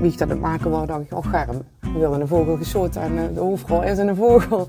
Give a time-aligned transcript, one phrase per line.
[0.00, 1.62] wie ik dat het maken was, dacht ik, oh germ.
[1.80, 4.68] We wilden een vogel geschoten en eh, de hoofdrol is een vogel.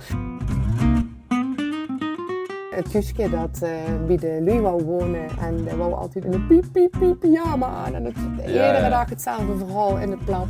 [2.70, 3.70] Het Guske dat uh,
[4.08, 7.68] bij de lui wou wonen en die wou altijd in een piep piep piep pyjama
[7.68, 7.94] aan.
[7.94, 10.48] En het, iedere dag hetzelfde verhaal in het plat.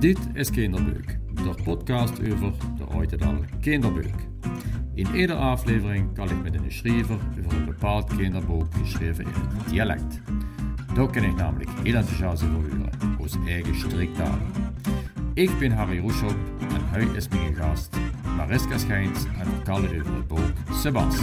[0.00, 4.28] Dit is Kinderbeuk, de podcast over de Oitedal Kinderbeuk.
[4.94, 9.68] In iedere aflevering kan ik met een schrijver over een bepaald kinderboek geschreven in het
[9.68, 10.20] dialect.
[10.98, 14.38] Daar kan ik namelijk heel enthousiast over horen, aus eigen streektaal.
[15.34, 17.96] Ik ben Harry Roeshop en hij is mijn gast,
[18.36, 20.38] Mariska Schijns en het boek
[20.72, 21.18] Sebas.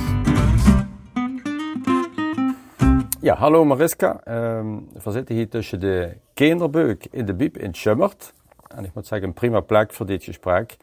[3.22, 4.22] Ja, hallo Mariska.
[4.58, 8.34] Um, we zitten hier tussen de kinderbeuk in de Biep in Schummert.
[8.68, 10.78] En ik moet zeggen, een prima plek voor dit gesprek.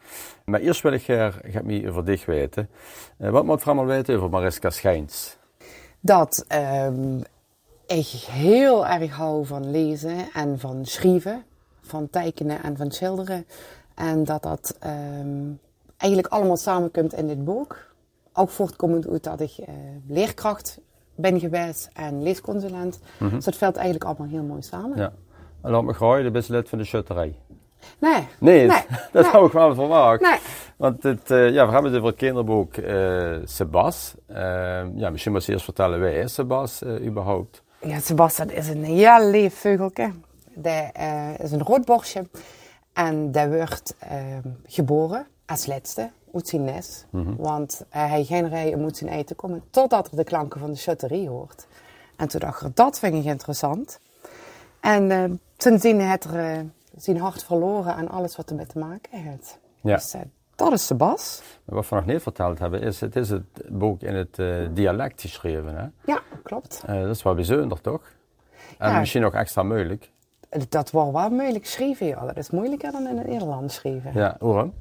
[0.45, 1.07] Maar eerst wil ik
[1.41, 2.69] ik meer over dich weten.
[3.17, 5.37] Uh, wat moet je allemaal weten over Mariska Schijns?
[5.99, 6.45] Dat
[6.85, 7.21] um,
[7.97, 11.43] ik heel erg hou van lezen en van schrijven.
[11.81, 13.45] Van tekenen en van schilderen.
[13.95, 14.77] En dat dat
[15.19, 15.59] um,
[15.97, 17.77] eigenlijk allemaal samenkomt in dit boek.
[18.33, 19.65] Ook voortkomend uit dat ik uh,
[20.07, 20.79] leerkracht
[21.15, 22.99] ben geweest en leesconsulent.
[23.17, 23.35] Mm -hmm.
[23.35, 24.97] Dus dat valt eigenlijk allemaal heel mooi samen.
[24.97, 25.13] Ja.
[25.61, 27.35] En laat me gooien, je bent lid van de schutterij.
[27.99, 28.27] Nee.
[28.39, 28.81] Nee, nee.
[29.11, 29.31] dat nee.
[29.31, 30.21] hou ik wel verwacht.
[30.21, 30.39] Nee.
[30.77, 34.15] Want het, uh, ja, we hebben het over het kinderboek uh, Sebas.
[34.29, 34.35] Uh,
[34.95, 37.63] ja, misschien moet je eerst vertellen, wie is Sebas überhaupt?
[37.83, 40.11] Ja, Sebas dat is een heel lief vogeltje.
[40.53, 40.91] Dat
[41.39, 42.25] is een roodborstje.
[42.93, 43.95] En dat wordt
[44.65, 47.05] geboren als laatste uit zijn nest.
[47.09, 47.35] Mm -hmm.
[47.37, 51.29] Want hij geen rijden moet zijn eten komen totdat er de klanken van de schutterie
[51.29, 51.67] hoort.
[52.15, 53.99] En toen dacht ik, dat vind ik interessant.
[54.79, 56.65] En sindsdien heeft er
[56.97, 59.57] zijn hart verloren aan alles wat ermee te maken heeft.
[59.81, 59.95] Ja.
[59.95, 60.21] Dus uh,
[60.55, 61.41] dat is Sebas.
[61.65, 65.21] Wat we nog niet verteld hebben, is het is het boek in het uh, dialect
[65.21, 65.75] geschreven.
[65.75, 65.85] Hè?
[66.13, 66.83] Ja, klopt.
[66.89, 68.01] Uh, dat is wel bijzonder, toch?
[68.77, 68.99] En Ja.
[68.99, 70.11] misschien ook extra moeilijk.
[70.69, 72.25] Dat was wel moeilijk schrijven, ja.
[72.25, 74.11] Dat is moeilijker dan in het Nederlands schrijven.
[74.13, 74.73] Ja, waarom?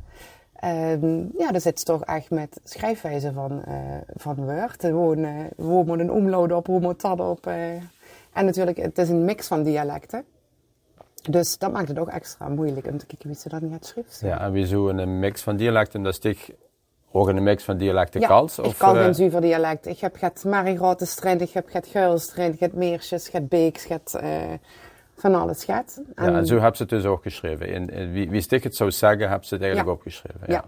[0.65, 3.75] Um, ja, er zit toch echt met schrijfwijze van, uh,
[4.17, 4.81] van Word.
[4.85, 7.47] Gewoon, hoe moet een omload op, hoe moet dat op.
[8.33, 10.25] En natuurlijk, het is een mix van dialecten.
[11.31, 14.21] Dus dat maakt het ook extra moeilijk om te kijken wie ze dan net schrijft.
[14.21, 16.57] Ja, en wie zo een mix van dialecten, dat is toch
[17.11, 18.59] ook een mix van dialecten ja, kals?
[18.59, 19.87] ik of, kan eh, geen zuiver dialect.
[19.87, 23.83] Ik heb het Marigrote strand, ik heb het Geulstrand, ik heb Meersjes, ik heb Beeks,
[23.83, 24.31] ik heb uh,
[25.17, 26.01] van alles gehad.
[26.17, 27.69] Ja, en zo heb ze het dus ook geschreven.
[27.69, 29.97] In, in, wie, wie stik het zou zeggen, heb ze het eigenlijk Ja.
[29.97, 30.41] opgeschreven.
[30.47, 30.55] Ja.
[30.55, 30.65] Ja.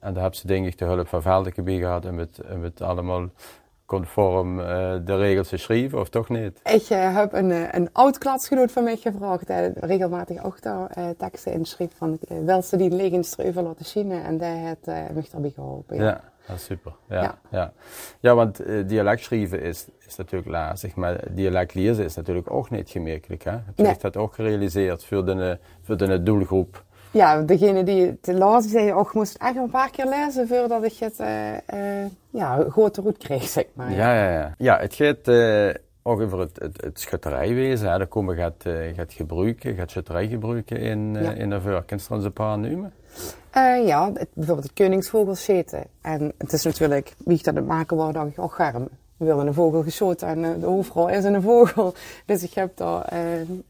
[0.00, 2.62] En daar heb ze denk ik de hulp van Veldeke bij gehad om het, om
[2.62, 3.28] het allemaal
[3.86, 4.66] conform uh,
[5.04, 6.60] de regels te schrijven, of toch niet?
[6.64, 11.14] Ik uh, heb een, uh, een oud klasgenoot van mij gevraagd, uh, regelmatig ook daar
[11.16, 15.50] teksten inschreef van uh, wel ze die legenstreuven laten zien en die heeft me daarbij
[15.50, 15.96] geholpen.
[15.96, 16.20] Ja,
[16.56, 16.92] super.
[17.08, 17.72] Ja, ja.
[18.20, 18.34] Ja.
[18.34, 23.44] want dialect schrijven is, is natuurlijk lastig, maar dialect lezen is natuurlijk ook niet gemakkelijk.
[23.44, 23.50] Hè?
[23.50, 23.96] Heb je Nee.
[24.00, 26.84] dat ook gerealiseerd voor de, voor de doelgroep?
[27.14, 30.84] Ja, degene die het las, zei, oh, ik moest echt een paar keer lezen voordat
[30.84, 33.92] ik het uh, ja, goed roet kreeg, zeg maar.
[33.92, 34.54] Ja, ja, ja.
[34.58, 37.90] Ja, het gaat uh, ook over het, het, het schutterijwezen.
[37.90, 37.98] Hè.
[37.98, 38.64] Daar komen gaat,
[38.96, 41.30] gaat gebruiken, gaat schutterij gebruiken in, Ja.
[41.32, 41.82] in de vuur.
[41.82, 42.92] Kun je eens een paar noemen?
[43.84, 45.84] Ja, het, bijvoorbeeld het koningsvogelscheten.
[46.00, 48.88] En het is natuurlijk, wie dat het maken dacht ik, oh germ.
[49.16, 51.94] We wilden een vogel geschoten en de hoofdrol is een vogel.
[52.26, 53.08] Dus ik heb daar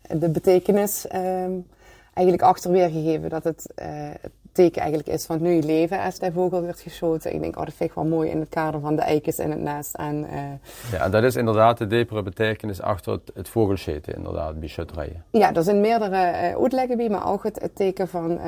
[0.09, 1.67] de betekenis um,
[2.15, 3.87] eigenlijk achter weergegeven dat het, uh,
[4.21, 7.35] het teken eigenlijk is van het nieuwe leven als die vogel werd geschoten.
[7.35, 9.51] Ik denk, oh, dat vind ik wel mooi in het kader van de eikens in
[9.51, 9.95] het nest.
[9.95, 14.61] En, uh, Ja, en dat is inderdaad de diepere betekenis achter het, het vogelscheten, inderdaad,
[14.61, 15.25] bij schutterijen.
[15.31, 18.39] ja, er zijn meerdere uh, uitleggen bij, maar ook het, het teken van,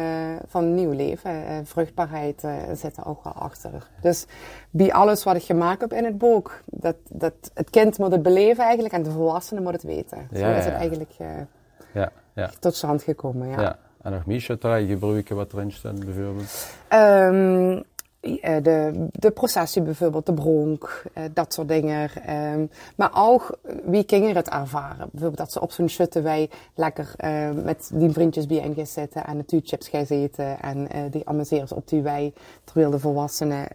[0.47, 1.67] van nieuw leven.
[1.67, 2.43] Vruchtbaarheid
[2.75, 3.89] zit er ook wel achter.
[4.01, 4.27] Dus
[4.71, 8.23] bij alles wat ik gemaakt heb in het boek, dat, dat, het kind moet het
[8.23, 10.29] beleven eigenlijk en de volwassene moet het weten.
[10.33, 11.13] Zo Ja, ja, is het eigenlijk
[12.01, 13.61] Ja, ja, tot stand gekomen, ja.
[13.61, 13.79] ja.
[14.03, 16.67] En nog meer gebruiken wat erin staat, bijvoorbeeld?
[16.89, 17.83] Ehm,
[18.41, 22.11] eh, de, de processie bijvoorbeeld, de bronk, eh, dat soort dingen.
[22.27, 24.97] Ehm, maar ook eh, wie kinderen het ervaren.
[25.11, 29.39] Bijvoorbeeld dat ze op zo'n schuttenwei lekker eh, met die vriendjes bij gaan zitten en
[29.47, 30.61] de chips gaan eten.
[30.61, 32.33] En die amuseren ze op die wei,
[32.65, 33.69] terwijl de volwassenen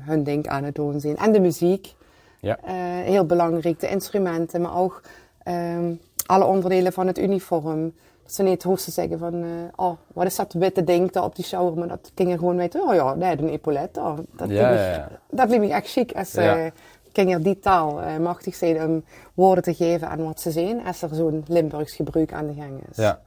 [0.00, 1.16] hun ding aan het doen zijn.
[1.16, 1.94] En de muziek,
[2.40, 2.58] Ja.
[3.04, 3.80] heel belangrijk.
[3.80, 5.02] De instrumenten, maar ook
[5.42, 5.92] ehm,
[6.28, 7.92] alle onderdelen van het uniform.
[8.22, 11.24] Dat ze niet hoeven te zeggen van, eh, oh, wat is dat witte ding daar
[11.24, 11.78] op die shower?
[11.78, 13.96] Maar dat kinderen gewoon weten, oh ja, nee, een epaulet.
[13.96, 15.08] Oh, dat, Ja, liep ja, ik, ja.
[15.30, 16.56] dat liep ik echt chic als Ja.
[16.58, 16.70] eh
[17.12, 19.04] kinderen die taal eh, machtig zijn om
[19.34, 20.84] woorden te geven aan wat ze zien.
[20.86, 22.96] Als er zo'n Limburgs gebruik aan de gang is.
[22.96, 23.20] Ja.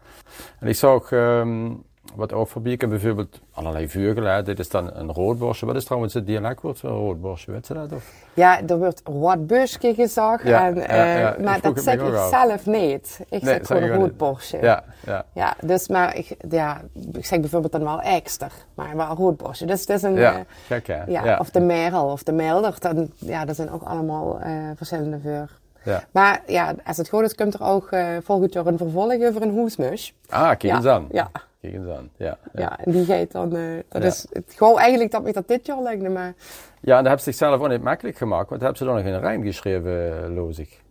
[0.59, 1.83] En ik zag, um,
[2.15, 4.45] wat ook bijvoorbeeld allerlei vogelen.
[4.45, 5.65] Dit is dan een roodborstje.
[5.65, 7.51] Wat is trouwens het dialectwoord voor een roodborstje?
[7.51, 7.91] Weet je dat?
[7.91, 8.11] Of?
[8.33, 10.43] Ja, er wordt roodbuskje gezegd.
[10.43, 12.29] Ja, en, ja, eh, ja, maar dat zeg ik af.
[12.29, 13.19] zelf niet.
[13.29, 14.57] Ik Nee, zeg gewoon roodborstje.
[14.61, 15.25] Ja, ja.
[15.33, 16.81] Ja, dus maar ik, ja,
[17.13, 19.65] ik zeg bijvoorbeeld dan wel ekster, maar wel roodborstje.
[19.65, 21.03] Dus het is een, Ja, gek hè?
[21.03, 22.75] ja, of de merel of de melder.
[22.79, 25.49] Dan, ja, dat zijn ook allemaal eh, verschillende voor.
[25.83, 26.03] Ja.
[26.11, 27.89] Maar ja, als het goed is, komt er ook
[28.23, 30.13] volgend jaar een vervolg over een hoesmus.
[30.29, 31.07] Ah, kijk eens aan.
[31.11, 31.31] ja.
[31.61, 32.09] Kijk eens aan.
[32.15, 32.59] Ja, ja.
[32.61, 34.07] Ja, en die geeft dan, eh, dat Ja.
[34.07, 36.33] is het, gewoon eigenlijk dat me dat dit jaar lijkt, maar
[36.81, 39.05] Ja, en dat hebben ze zichzelf ook niet makkelijk gemaakt, want hebben ze dan nog
[39.05, 40.81] in een rijm geschreven, eh, loos ik.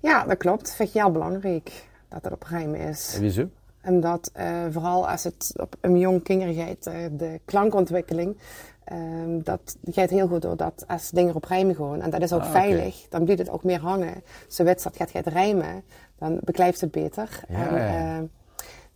[0.00, 0.60] ja, dat klopt.
[0.60, 3.14] Dat vind ik heel belangrijk dat het op rijm is.
[3.14, 3.48] En wieso?
[3.84, 8.36] Omdat eh, vooral als het op een jong kinder gaat, eh, de klankontwikkeling,
[8.84, 12.00] ehm, dat gaat heel goed doordat als dingen op rijmen gaan.
[12.02, 13.06] En dat is ook Ah, veilig.
[13.08, 14.22] Dan blijft het ook meer hangen.
[14.48, 15.82] Zoals dat gaat, gaat rijmen,
[16.18, 17.40] dan beklijft het beter.
[17.48, 18.30] Ja, en.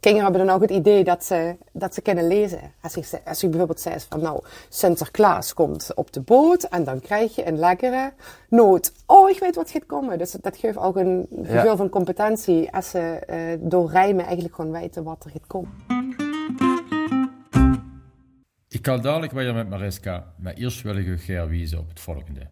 [0.01, 2.73] Kinderen hebben dan ook het idee dat ze, dat ze kunnen lezen.
[2.81, 7.01] Als je, als je bijvoorbeeld zegt van nou, Sinterklaas komt op de boot en dan
[7.01, 8.13] krijg je een lekkere
[8.49, 8.93] noot.
[9.07, 10.19] Oh, ik weet wat gaat komen.
[10.19, 14.73] Dus dat geeft ook een gevoel van competentie als ze eh, door rijmen eigenlijk gewoon
[14.73, 15.73] weten wat er gaat komen.
[18.69, 22.01] Ik ga dadelijk weer met Mariska, maar eerst wil ik u graag wijzen op het
[22.01, 22.51] volgende.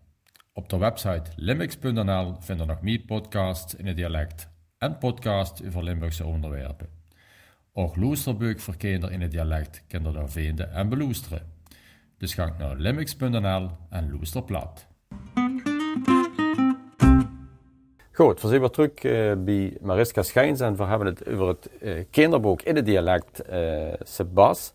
[0.52, 4.48] Op de website limix.nl vinden nog meer podcasts in het dialect
[4.78, 6.97] en podcasts over Limburgse onderwerpen.
[7.78, 11.42] Ook Loesterbeuk voor kinderen in het dialect kunnen daar vinden en beluisteren.
[12.16, 14.86] Dus ga naar limix.nl en loester plat.
[18.12, 21.68] Goed, we zijn weer terug eh, bij Mariska Schijns en we hebben het over het
[21.80, 24.72] eh, kinderboek in het dialect eh Sebas.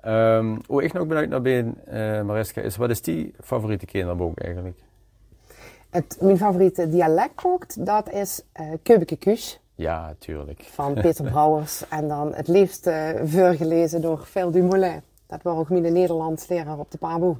[0.00, 4.38] Ehm hoe ik nog benieuwd naar ben, eh, Mariska, is wat is die favoriete kinderboek
[4.38, 4.78] eigenlijk?
[5.90, 10.62] Het, mijn favoriete dialectboek, dat is eh Keubeke Kuus Ja, tuurlijk.
[10.62, 11.84] van Peter Brouwers.
[11.88, 15.02] En dan het liefst eh voorgelezen door Phil Dumoulin.
[15.26, 17.38] Dat was ook mijn Nederlands leraar op de PABO.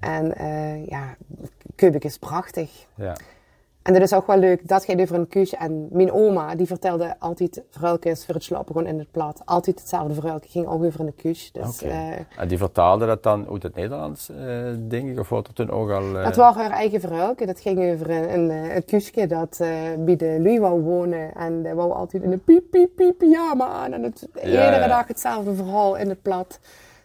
[0.00, 1.16] En eh, ja,
[1.74, 2.86] Keubeke is prachtig.
[2.94, 3.16] Ja.
[3.82, 5.54] En dat is ook wel leuk, dat gaat over een kuus.
[5.54, 9.42] En mijn oma, die vertelde altijd verhaaltjes voor het slapen gewoon in het plat.
[9.44, 11.50] Altijd hetzelfde verhaaltje, ging ook over een kuus.
[11.52, 14.36] Dus, eh, En die vertaalde dat dan uit het Nederlands, eh,
[14.88, 16.16] denk ik, of wordt er toen ook al...
[16.16, 17.46] eh, Dat was haar eigen verhaaltje.
[17.46, 19.56] Dat ging over een, een, een kuusje dat
[19.98, 21.34] bij de lui wou wonen.
[21.34, 23.92] En die wou altijd in een piep, piep, piep pyjama aan.
[23.92, 24.86] En het, iedere ja.
[24.86, 26.58] dag hetzelfde verhaal in het plat.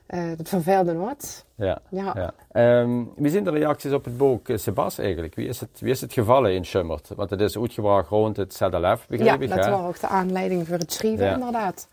[0.07, 1.45] Eh, dat verveelde nooit.
[1.55, 1.79] Ja.
[1.89, 2.13] Ja.
[2.15, 2.33] ja.
[2.51, 5.35] Ehm, wie zijn de reacties op het boek eh, Sebas eigenlijk?
[5.35, 7.11] Wie is, het, wie is het gevallen in Schummert?
[7.15, 10.67] Want het is uitgebracht rond het ZLF, Ja, begreep ik, dat was ook de aanleiding
[10.67, 11.33] voor het schrijven, Ja.
[11.33, 11.87] inderdaad.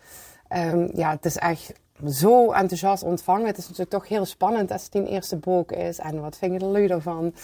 [0.48, 1.72] Ehm, ja, het is echt
[2.08, 3.46] zo enthousiast ontvangen.
[3.46, 5.98] Het is natuurlijk toch heel spannend als het een eerste boek is.
[5.98, 7.34] En wat vinden de lui ervan?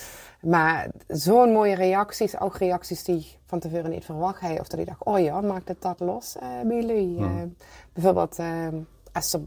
[0.40, 2.40] Maar zo'n mooie reacties.
[2.40, 4.61] Ook reacties die ik van tevoren niet verwacht had.
[4.61, 7.19] Of dat ik dacht, oh ja, maakt het dat los eh, bij jullie?
[7.19, 7.31] Eh,
[7.93, 8.75] bijvoorbeeld ehm,
[9.12, 9.40] als er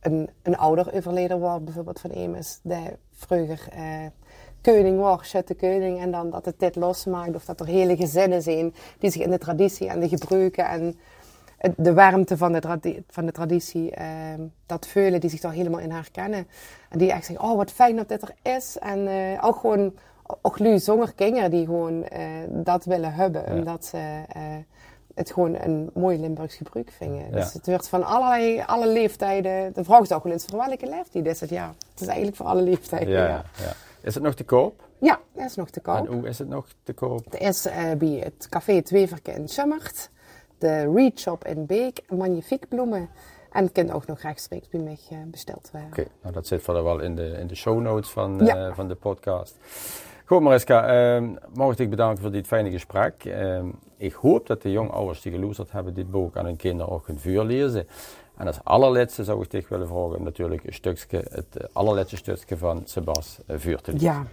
[0.00, 4.06] een, een ouder overleden was, bijvoorbeeld van Emus, die vroeger eh,
[4.62, 8.42] koning was, Schutte koning, en dan dat het dit losmaakt, of dat er hele gezinnen
[8.42, 10.94] zijn die zich in de traditie en de gebruiken en
[11.76, 15.90] de warmte van de, van de traditie, ehm, dat veulen, die zich daar helemaal in
[15.90, 16.46] herkennen.
[16.88, 18.78] En die echt zeggen, oh wat fijn dat dit er is.
[18.78, 19.94] En eh, ook gewoon,
[20.42, 23.54] ook nu zonder kinderen die gewoon eh, dat willen hebben, Ja.
[23.58, 24.42] omdat ze eh,
[25.14, 27.24] het gewoon een mooi Limburgs gebruik vinden.
[27.30, 27.30] Ja.
[27.30, 30.88] Dus het wordt van allerlei, alle leeftijden, de vraag is ook wel eens voor welke
[30.88, 31.50] leeftijd is het?
[31.50, 33.08] Ja, het is eigenlijk voor alle leeftijden.
[33.08, 33.72] Ja, Ja.
[34.02, 34.88] Is het nog te koop?
[34.98, 35.96] ja dat is nog te koop.
[35.96, 37.24] En hoe is het nog te koop?
[37.24, 40.10] Het is eh, bij het café Tweeverke in Schummert,
[40.58, 43.08] de Reed Shop in Beek, Magnifiek Bloemen.
[43.52, 45.88] En het kan ook nog rechtstreeks bij mij eh, besteld worden.
[45.88, 48.88] Oké, nou dat zit verder wel in de, in de show notes van, eh, van
[48.88, 49.56] de podcast.
[50.24, 53.24] Goed Mariska, ehm mag ik bedanken voor dit fijne gesprek.
[53.24, 53.66] Ehm,
[54.00, 57.04] ik hoop dat de jonge ouders die geloesterd hebben dit boek aan hun kinderen ook
[57.04, 57.88] kunnen vuur lezen.
[58.36, 62.56] En als allerlaatste zou ik dich willen vragen natuurlijk een stukje, het eh, allerlaatste stukje
[62.56, 64.08] van Sebas eh, vuur te lezen.
[64.08, 64.26] Ja.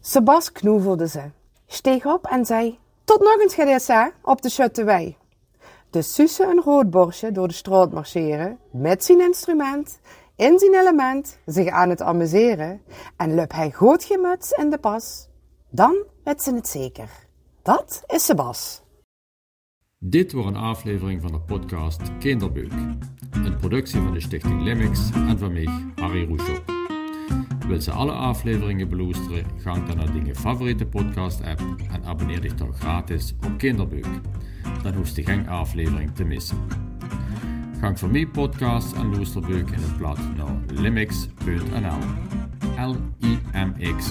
[0.00, 1.22] Sebas knoevelde ze,
[1.66, 5.16] steeg op en zei: Tot nog eens gedessa op de Schuttewei.
[5.90, 10.00] Dus Suze een roodborstje door de straat marcheren, met zijn instrument,
[10.36, 12.82] in zijn element, zich aan het amuseren,
[13.16, 15.28] en lup hij goed gemuts in de pas.
[15.68, 17.21] Dan werd ze het zeker.
[17.62, 18.82] Dat is Sebas.
[19.98, 22.72] Dit was een aflevering van de podcast Kinderbeuk.
[23.30, 26.58] Een productie van de stichting Limix en van mij, Harry Roeschow.
[27.66, 32.54] Wil ze alle afleveringen beluisteren, ga dan naar je favoriete podcast app en abonneer dich
[32.54, 34.06] dan gratis op Kinderbeuk.
[34.82, 36.58] Dan hoef je geen aflevering te missen.
[37.80, 41.98] Ga voor meer podcasts en luisterbeuk in het blad naar limix.nl.
[42.76, 44.10] L-I-M-X.nl.